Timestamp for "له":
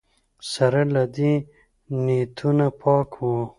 0.93-1.03